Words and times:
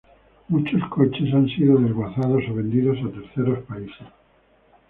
Muchos 0.47 0.81
coches 0.89 1.31
han 1.31 1.47
sido 1.49 1.77
desguazados 1.77 2.41
o 2.49 2.55
vendidos 2.55 2.97
a 3.07 3.11
terceros 3.13 3.63
países. 3.65 4.07